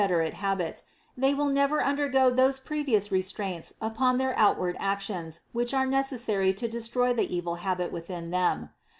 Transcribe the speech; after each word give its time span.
erate 0.09 0.33
habit, 0.33 0.81
they 1.15 1.31
will 1.31 1.45
never 1.45 1.83
undergo 1.83 2.31
those 2.31 2.57
previous 2.57 3.11
restraints 3.11 3.75
upon 3.79 4.17
their 4.17 4.35
outward 4.35 4.75
actions 4.79 5.41
which 5.51 5.75
are 5.75 5.85
necessary 5.85 6.51
to 6.51 6.67
destroy 6.67 7.13
the 7.13 7.31
evil 7.35 7.57
habit 7.61 7.91
within 7.91 8.31
them. 8.31 8.71